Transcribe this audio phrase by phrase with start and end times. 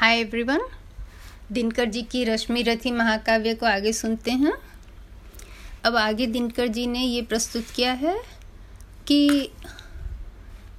[0.00, 0.60] Hi everyone
[1.52, 4.52] Dinkar ji की रश्मि रथी महाकाव्य को आगे सुनते हैं।
[5.84, 8.16] अब आगे दिनकर जी ने ये प्रस्तुत किया है
[9.06, 9.48] कि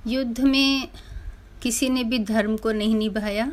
[0.07, 0.87] युद्ध में
[1.63, 3.51] किसी ने भी धर्म को नहीं निभाया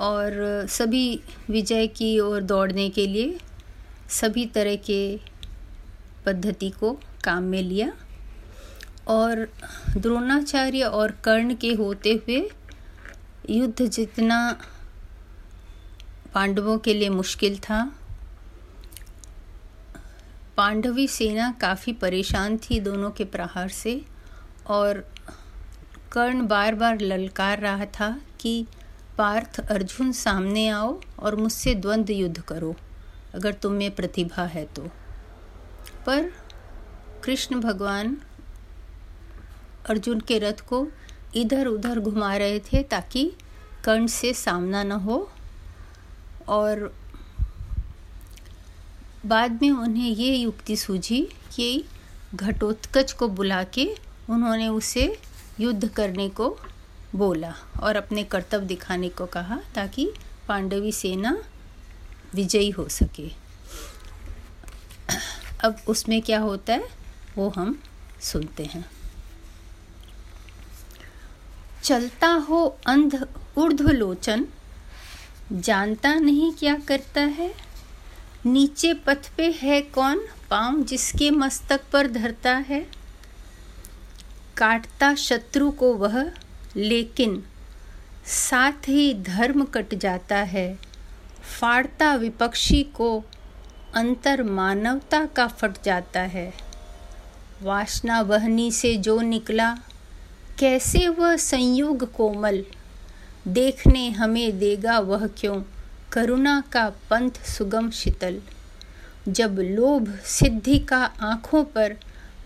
[0.00, 0.32] और
[0.70, 1.20] सभी
[1.50, 3.38] विजय की ओर दौड़ने के लिए
[4.10, 5.20] सभी तरह के
[6.26, 7.92] पद्धति को काम में लिया
[9.08, 9.48] और
[9.96, 12.50] द्रोणाचार्य और कर्ण के होते हुए
[13.50, 14.36] युद्ध जितना
[16.34, 17.80] पांडवों के लिए मुश्किल था,
[20.56, 24.00] पांडवी सेना काफ़ी परेशान थी दोनों के प्रहार से
[24.66, 25.04] और
[26.12, 28.10] कर्ण बार बार ललकार रहा था
[28.40, 28.66] कि
[29.18, 32.74] पार्थ अर्जुन सामने आओ और मुझसे द्वंद्व युद्ध करो,
[33.34, 34.88] अगर तुम में प्रतिभा है तो।
[36.06, 36.30] पर
[37.24, 38.16] कृष्ण भगवान
[39.90, 40.86] अर्जुन के रथ को
[41.36, 43.32] इधर उधर घुमा रहे थे ताकि
[43.84, 45.32] कर्ण से सामना न हो
[46.48, 46.94] और
[49.26, 51.20] बाद में उन्हें ये युक्ति सूझी
[51.56, 51.84] कि
[52.34, 53.94] घटोत्कच को बुला के
[54.30, 55.18] उन्होंने उसे
[55.60, 56.58] युद्ध करने को
[57.16, 60.12] बोला और अपने कर्तव्य दिखाने को कहा ताकि
[60.48, 61.42] पांडवी सेना
[62.34, 63.30] विजयी हो सके।
[65.60, 66.88] अब उसमें क्या होता है
[67.36, 67.78] वो हम
[68.20, 68.84] सुनते हैं।
[71.84, 74.46] चलता हो अंध ऊर्ध्वलोचन,
[75.52, 77.54] जानता नहीं क्या करता है?
[78.46, 80.26] नीचे पथ पे है कौन?
[80.50, 82.86] पाँव जिसके मस्तक पर धरता है।
[84.56, 86.30] काटता शत्रु को वह,
[86.76, 87.44] लेकिन
[88.26, 90.78] साथ ही धर्म कट जाता है।
[91.60, 93.24] फाड़ता विपक्षी को,
[93.94, 96.54] अंतर मानवता का फट जाता है।
[97.62, 99.76] वासना वहनी से जो निकला
[100.58, 102.64] कैसे वह संयोग कोमल?
[103.48, 105.62] देखने हमें देगा वह क्यों?
[106.12, 108.40] करुणा का पंथ सुगम शीतल।
[109.28, 111.96] जब लोभ सिद्धि का आँखों पर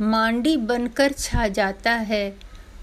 [0.01, 2.37] मांडी बनकर छा जाता है,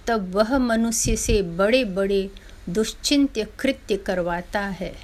[0.08, 2.31] तब वह मनुष्य से बड़े बड़े
[2.69, 4.96] दुश्चिंत्य कृत्य करवाता है।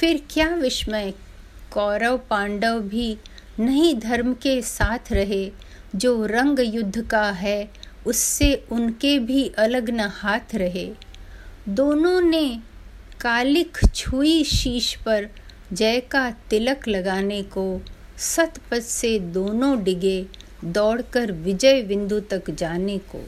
[0.00, 1.12] फिर क्या विस्मय?
[1.72, 3.18] कौरव पांडव भी
[3.60, 5.52] नहीं धर्म के साथ रहे,
[5.96, 10.90] जो रंग युद्ध का है उससे उनके भी अलग न हाथ रहे।
[11.68, 12.46] दोनों ने
[13.20, 15.28] कालिक छुई शीश पर
[15.72, 17.64] जय का तिलक लगाने को
[18.18, 20.26] सतपथ से दोनों डिगे
[20.64, 23.24] दौड़कर विजय बिंदु तक जाने को।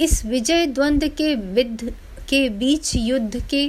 [0.00, 1.92] इस विजय द्वंद के विद्ध
[2.28, 3.68] के बीच युद्ध के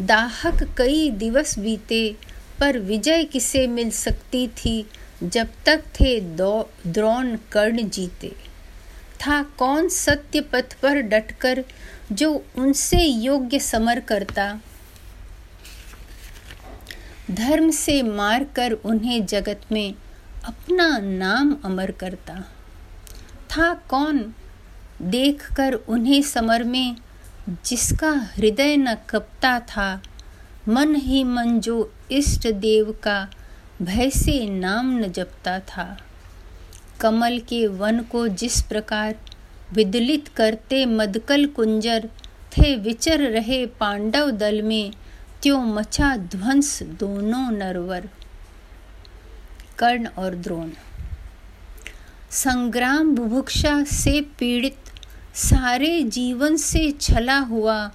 [0.00, 2.16] दाहक कई दिवस बीते,
[2.60, 4.84] पर विजय किसे मिल सकती थी
[5.22, 8.32] जब तक थे द्रोण कर्ण जीते।
[9.26, 11.64] था कौन सत्य पथ पर डटकर
[12.12, 14.60] जो उनसे योग्य समर करता।
[17.30, 19.94] धर्म से मार कर उन्हें जगत में
[20.44, 22.40] अपना नाम अमर करता।
[23.50, 24.34] था कौन
[25.02, 26.96] देख कर उन्हें समर में,
[27.66, 30.02] जिसका हृदय न कपता था।
[30.68, 33.28] मन ही मन जो इष्ट देव का
[33.82, 35.98] भय से नाम न जपता था।
[37.00, 39.14] कमल के वन को जिस प्रकार
[39.72, 42.08] विदलित करते मदकल कुंजर
[42.52, 44.92] थे विचर रहे पांडव दल में,
[45.42, 48.08] त्यों मचा ध्वंस दोनों नरवर।
[49.78, 50.70] कर्ण और द्रोण।
[52.30, 54.76] संग्राम बुभुक्षा से पीड़ित,
[55.34, 57.90] सारे जीवन से छला हुआ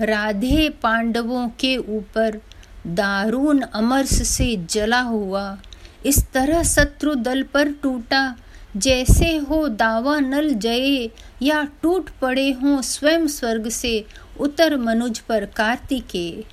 [0.00, 2.40] राधे पांडवों के ऊपर
[2.86, 5.58] दारूण अमरस से जला हुआ,
[6.06, 8.36] इस तरह शत्रु दल पर टूटा
[8.76, 11.10] जैसे हो दावा नल जये
[11.42, 14.04] या टूट पड़े हों स्वयं स्वर्ग से
[14.40, 16.44] उतर मनुज पर कार्तिके।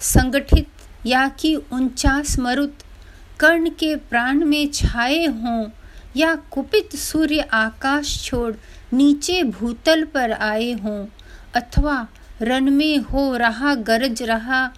[0.00, 2.74] संगठित या कि उनचास मरुत,
[3.40, 5.68] कर्ण के प्राण में छाए हों
[6.16, 8.54] या कुपित सूर्य आकाश छोड़
[8.94, 11.06] नीचे भूतल पर आए हों,
[11.56, 12.06] अथवा
[12.42, 14.68] रन में हो रहा गरज रहा,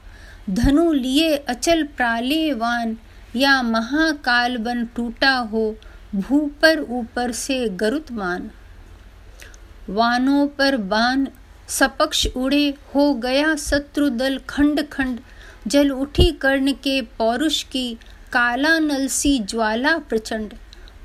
[0.50, 2.96] धनु लिए अचल प्रालेवान
[3.36, 5.74] या महाकाल बन टूटा हो
[6.14, 8.50] भू पर ऊपर से गरुतमान
[9.90, 11.28] वानों पर बान
[11.68, 15.20] सपक्ष उड़े, हो गया शत्रु दल खंड खंड।
[15.66, 17.98] जल उठी कर्ण के पौरुष की,
[18.32, 20.54] काला नलसी ज्वाला प्रचंड।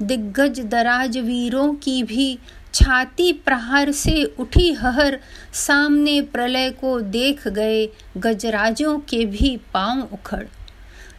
[0.02, 2.40] दिग्गज दराज वीरों की भी,
[2.74, 5.20] छाती प्रहार से उठी हहर।
[5.54, 10.46] सामने प्रलय को देख गए गजराजों के भी पाँव उखड़।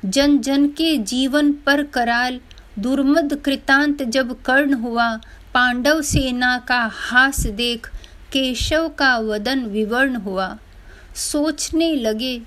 [0.05, 2.41] जन जन के जीवन पर कराल
[2.81, 5.17] दुर्मद कृतांत जब कर्ण हुआ,
[5.55, 7.91] पांडव सेना का हास देख,
[8.33, 10.59] केशव का वदन विवर्ण हुआ।
[11.17, 12.43] सोचने लगे,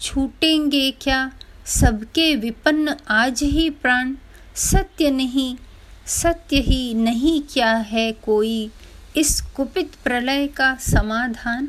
[0.00, 1.32] छूटेंगे क्या?
[1.66, 4.14] सबके विपन्न आज ही प्राण।
[4.54, 5.56] सत्य नहीं,
[6.06, 8.70] सत्य ही नहीं क्या है कोई?
[9.16, 11.68] इस कुपित प्रलय का समाधान?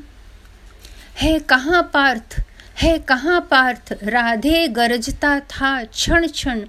[1.21, 2.43] है कहाँ पार्थ?
[2.81, 3.93] है कहाँ पार्थ?
[4.03, 6.65] राधे गरजता था क्षण क्षण।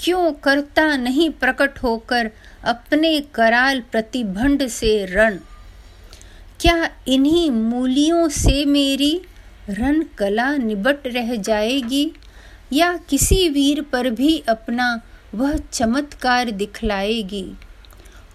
[0.00, 2.30] क्यों करता नहीं प्रकट होकर
[2.64, 5.38] अपने कराल प्रतिभंड से रण?
[6.60, 9.20] क्या इन्हीं मूलियों से मेरी
[9.70, 12.12] रन कला निबट रह जाएगी?
[12.72, 15.00] या किसी वीर पर भी अपना
[15.34, 17.54] वह चमत्कार दिखलाएगी?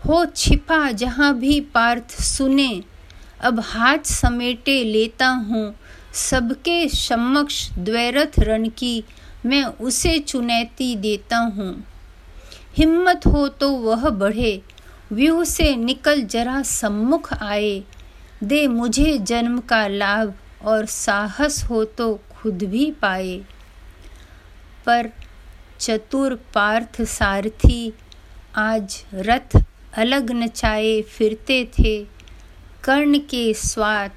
[0.08, 2.84] हो छिपा जहाँ भी पार्थ सुने,
[3.42, 5.76] अब हाथ समेटे लेता हूँ
[6.14, 9.04] सबके समक्ष द्वैरथ रण की
[9.46, 11.86] मैं उसे चुनौती देता हूँ।
[12.78, 14.62] हिम्मत हो तो वह बढ़े।
[15.12, 17.84] व्यूह से निकल जरा सम्मुख आए।
[18.44, 20.34] दे मुझे जन्म का लाभ
[20.64, 23.38] और साहस हो तो खुद भी पाए।
[24.86, 25.10] पर
[25.80, 27.94] चतुर पार्थ सारथी
[28.56, 29.58] आज रथ
[29.94, 32.04] अलग नचाए फिरते थे।
[32.84, 34.12] कर्ण के स्वाद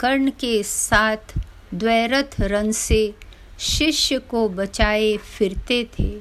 [0.00, 1.38] कर्ण के साथ
[1.74, 3.14] द्वैरथ रन से
[3.58, 6.18] शिष्य को बचाए फिरते थे।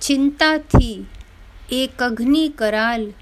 [0.00, 1.06] चिंता थी,
[1.72, 3.12] एक अग्नि कराल,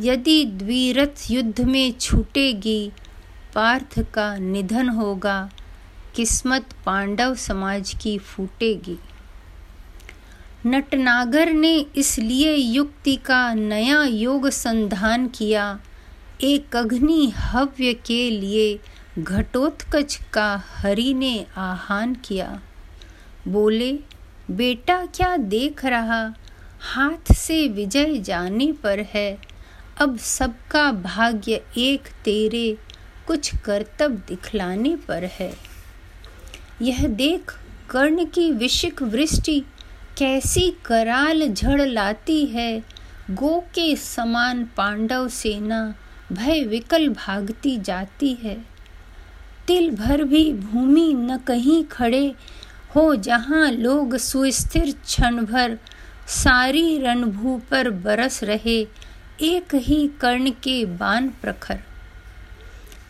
[0.00, 2.92] यदि द्विरथ युद्ध में छूटेगी,
[3.54, 5.50] पार्थ का निधन होगा,
[6.14, 8.98] किस्मत पांडव समाज की फूटेगी।
[10.66, 15.80] नटनागर ने इसलिए युक्ति का नया योग संधान किया,
[16.40, 18.80] एक अग्नि हव्य के लिए
[19.18, 22.60] घटोत्कच का हरि ने आह्वान किया।
[23.48, 23.98] बोले,
[24.50, 26.34] बेटा, क्या देख रहा?
[26.80, 29.38] हाथ से विजय जाने पर है।
[30.00, 32.78] अब सबका भाग्य एक तेरे
[33.26, 35.54] कुछ कर्तव्य दिखलाने पर है।
[36.82, 37.58] यह देख
[37.90, 39.60] कर्ण की विशिक वृष्टि
[40.18, 42.84] कैसी कराल झड़ लाती है।
[43.30, 45.94] गो के समान पांडव सेना
[46.32, 48.73] भय विकल भागती जाती है।
[49.66, 52.34] तिल भर भी भूमि न कहीं खड़े
[52.96, 55.78] हो, जहाँ लोग सुस्थिर क्षण भर
[56.28, 58.88] सारी रणभू पर बरस रहे,
[59.40, 61.80] एक ही कर्ण के बाण प्रखर।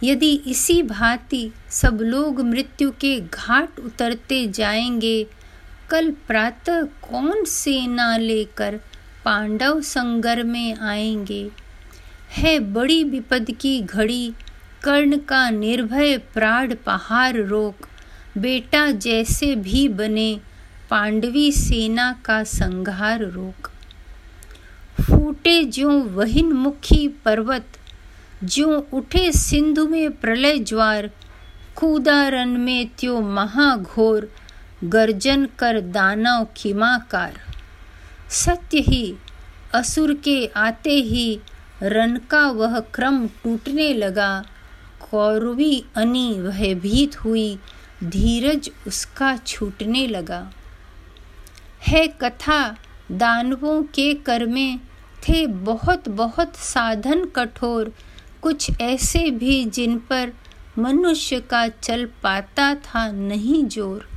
[0.03, 5.27] यदि इसी भांति सब लोग मृत्यु के घाट उतरते जाएँगे,
[5.91, 8.81] कल प्रातः कौन सेना लेकर
[9.25, 11.51] पांडव संगर में आएँगे?
[12.31, 14.33] है बड़ी विपद की घड़ी
[14.85, 17.89] कर्ण का निर्भय प्राण पहाड़ रोक।
[18.39, 20.41] बेटा जैसे भी बने,
[20.91, 23.71] पांडवी सेना का संघार रोक।
[25.01, 27.67] फूटे जो वहिन मुखी पर्वत
[28.45, 31.11] जो उठे सिंधु में प्रलय ज्वार।
[31.77, 34.33] कूदा रन में त्यो महाघोर,
[34.85, 37.41] गर्जन कर दानव खिमाकार।
[38.31, 39.15] सत्य ही,
[39.75, 41.41] असुर के आते ही
[41.83, 44.45] रन का वह क्रम टूटने लगा।
[45.11, 47.59] कौरवी अनी वह भीत हुई।
[48.05, 50.53] धीरज उसका छूटने लगा।
[51.89, 52.77] है कथा,
[53.13, 54.79] दानवों के कर में
[55.23, 57.93] थे बहुत बहुत साधन कठोर।
[58.43, 60.33] कुछ ऐसे भी जिन पर
[60.79, 64.09] मनुष्य का चल पाता था नहीं ज़ोर।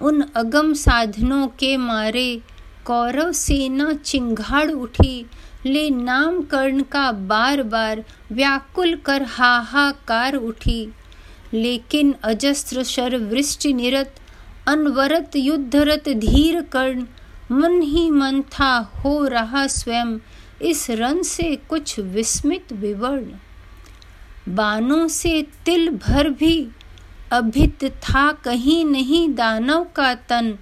[0.00, 2.42] उन अगम साधनों के मारे
[2.84, 5.26] कौरव सेना चिंगाड़ उठी।
[5.66, 10.92] ले नाम कर्ण का बार बार व्याकुल कर हाहाकार उठी।
[11.54, 14.14] लेकिन अजस्त्र शर वृष्टि निरत,
[14.66, 17.06] अनवरत युद्धरत धीर कर्ण,
[17.52, 20.18] मन ही मन था हो रहा स्वयं,
[20.62, 23.32] इस रन से कुछ विस्मित विवर्ण।
[24.54, 26.68] बानों से तिल भर भी,
[27.30, 30.58] अभित था कहीं नहीं दानव का तन,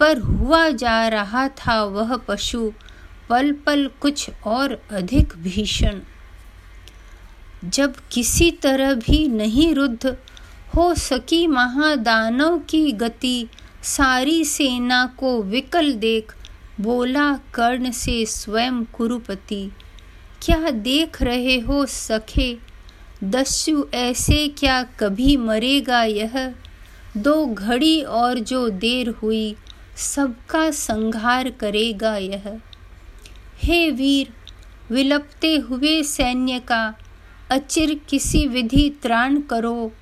[0.00, 2.72] पर हुआ जा रहा था वह पशु
[3.28, 6.00] पल पल कुछ और अधिक भीषण।
[7.64, 10.16] जब किसी तरह भी नहीं रुद्ध,
[10.76, 13.48] हो सकी महादानव की गति,
[13.82, 16.34] सारी सेना को विकल देख,
[16.80, 19.70] बोला कर्ण से स्वयं कुरुपति,
[20.42, 22.58] क्या देख रहे हो सखे?
[23.24, 26.54] दस्यु ऐसे क्या कभी मरेगा यह?
[27.16, 29.56] दो घड़ी और जो देर हुई,
[29.96, 32.60] सबका संहार करेगा यह।
[33.64, 34.32] हे वीर,
[34.90, 36.94] विलपते हुए सैन्य का
[37.50, 39.92] अचिर किसी विधि त्राण करो।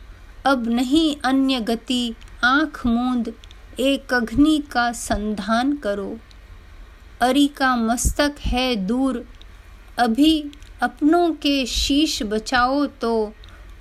[0.46, 2.14] अब नहीं अन्य गति,
[2.44, 3.32] आँख मूंद
[3.80, 6.18] एक अग्नि का संधान करो।
[7.20, 9.24] अरी का मस्तक है दूर,
[9.98, 10.50] अभी
[10.82, 13.32] अपनों के शीश बचाओ तो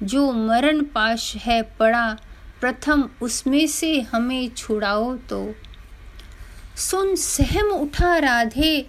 [0.04, 2.18] जो मरण पाश है पड़ा,
[2.62, 5.54] प्रथम उसमें से हमें छुड़ाओ तो।
[6.78, 8.88] सुन, सहम उठा राधे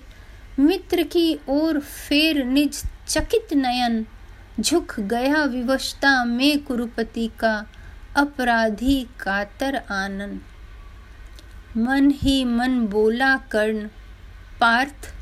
[0.59, 4.07] मित्र की ओर फेर निज चकित नयन,
[4.61, 7.67] झुक गया विवशता में कुरुपति का
[8.17, 10.41] अपराधी कातर आनंद।
[11.77, 13.89] मन ही मन बोला, कर्ण,
[14.61, 15.15] पार्थ,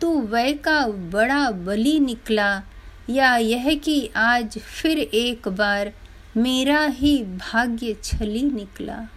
[0.00, 2.62] तू वै का बड़ा बली निकला।
[3.10, 5.92] या यह कि आज फिर एक बार
[6.36, 9.08] मेरा ही भाग्य छली निकला।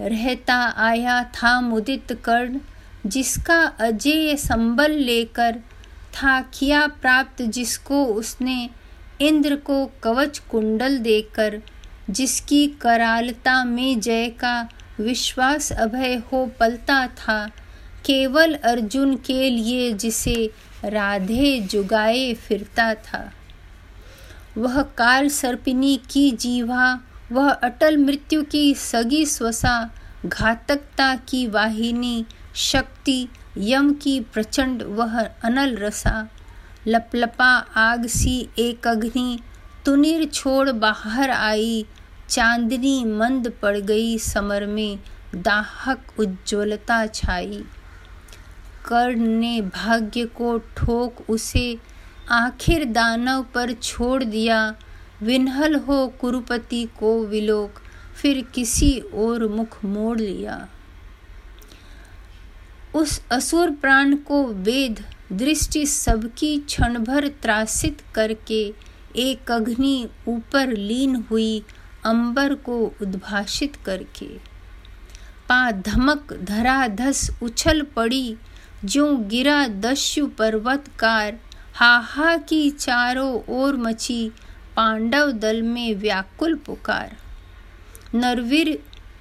[0.00, 2.60] रहता आया था मुदित कर्ण
[3.08, 5.56] जिसका अजय संबल लेकर
[6.14, 8.70] था किया प्राप्त, जिसको उसने
[9.20, 11.62] इंद्र को कवच कुंडल देकर,
[12.10, 14.68] जिसकी करालता में जय का
[15.00, 17.50] विश्वास अभय हो पलता था,
[18.04, 20.50] केवल अर्जुन के लिए जिसे
[20.84, 23.32] राधे जुगाए फिरता था।
[24.58, 27.00] वह काल सर्पिनी की जीवा,
[27.32, 29.90] वह अटल मृत्यु की सगी स्वसा,
[30.26, 32.24] घातकता की वाहिनी
[32.58, 36.28] शक्ति, यम की प्रचंड वह अनल रसा।
[36.86, 39.38] लपलपा आग सी एक अग्नि,
[39.84, 41.86] तुनिर छोड़ बाहर आई।
[42.28, 44.98] चांदनी मंद पड़ गई समर में,
[45.34, 47.64] दाहक उज्ज्वलता छाई।
[48.88, 51.78] कर्ण ने भाग्य को ठोक उसे,
[52.30, 54.74] आखिर दानव पर छोड़ दिया।
[55.22, 57.80] विन्हल हो कुरुपति को विलोक,
[58.16, 60.68] फिर किसी और मुख मोड़ लिया।
[62.98, 68.74] उस असुर प्राण को वेद, दृष्टि सबकी क्षण भर त्रासित करके
[69.16, 71.62] एक अग्नि ऊपर लीन हुई
[72.04, 74.26] अंबर को उद्भाषित करके।
[75.48, 78.36] पा धमक धरा धस उछल पड़ी
[78.84, 81.38] जो गिरा दस्यु पर्वतकार,
[81.74, 84.28] हाहा की चारों ओर मची
[84.76, 87.16] पांडव दल में व्याकुल पुकार।
[88.14, 88.78] नरवीर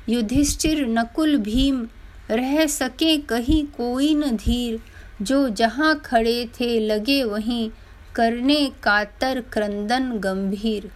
[0.10, 1.88] युधिष्ठिर नकुल भीम
[2.32, 4.80] रह सके कहीं कोई न धीर।
[5.22, 7.72] जो जहाँ खड़े थे, लगे वहीं
[8.16, 10.92] करने कातर क्रंदन गंभीर।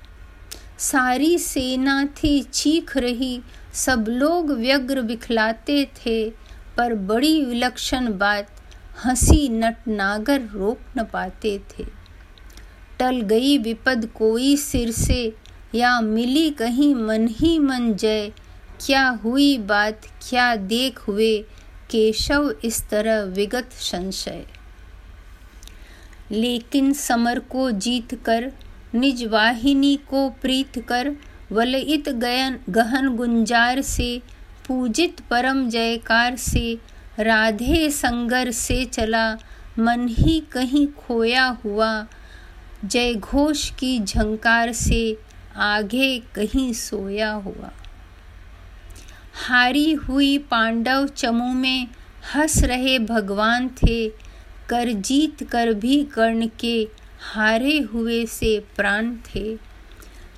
[0.78, 3.42] सारी सेना थी चीख रही,
[3.74, 6.30] सब लोग व्यग्र बिखलाते थे,
[6.78, 8.48] पर बड़ी विलक्षण बात,
[9.06, 11.86] हँसी नटनागर रोक न पाते थे।
[13.00, 15.36] टल गई विपद कोई सिर से,
[15.76, 18.32] या मिली कहीं मन ही मन जय
[18.86, 21.46] क्या हुई बात, क्या देख हुए,
[21.90, 24.46] केशव इस तरह विगत संशय।
[26.32, 28.52] लेकिन समर को जीत कर,
[28.96, 31.12] निज वाहिनी को प्रीत कर,
[31.52, 34.22] वलयित गयन, गहन गुंजार से,
[34.68, 36.78] पूजित परम जयकार से,
[37.20, 39.38] राधे संगर से चला,
[39.80, 42.08] मन ही कहीं खोया हुआ
[42.86, 45.18] जय घोष की झंकार से,
[45.56, 47.72] आगे कहीं सोया हुआ।
[49.34, 51.88] हारी हुई पांडव चमू में
[52.36, 54.10] हंस रहे भगवान थे।
[54.70, 56.88] कर जीत कर भी कर्ण के
[57.34, 59.56] हारे हुए से प्राण थे।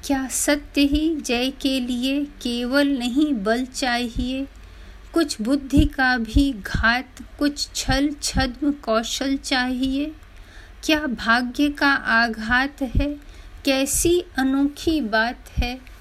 [0.03, 4.47] क्या सत्य ही जय के लिए केवल नहीं बल चाहिए?
[5.13, 7.07] कुछ बुद्धि का भी घात,
[7.39, 10.12] कुछ छल छद्म कौशल चाहिए?
[10.83, 13.15] क्या भाग्य का आघात है?
[13.65, 15.92] कैसी अनोखी बात है?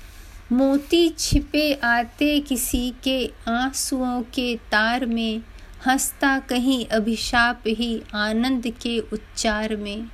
[0.52, 5.42] मोती छिपे आते किसी के आंसुओं के तार में,
[5.86, 10.08] हंसता कहीं अभिशाप ही आनंद के उच्चार में।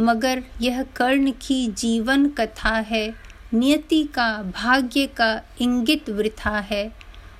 [0.00, 3.14] मगर यह कर्ण की जीवन कथा है,
[3.54, 6.92] नियति का भाग्य का इंगित वृथा है।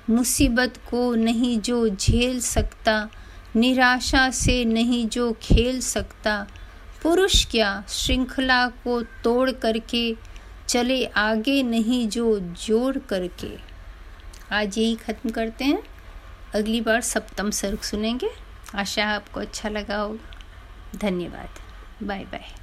[0.09, 3.09] मुसीबत को नहीं जो झेल सकता,
[3.55, 6.47] निराशा से नहीं जो खेल सकता।
[7.03, 10.30] पुरुष क्या श्रृंखला को तोड़ करके
[10.71, 13.57] चले आगे नहीं जो जोड़ करके।
[14.51, 15.83] आज यही ख़त्म करते हैं।
[16.55, 18.29] अगली बार सप्तम सर्ग सुनेंगे।
[18.75, 20.39] आशा आपको अच्छा लगा होगा।
[20.95, 21.49] धन्यवाद।
[22.07, 22.60] Bye bye.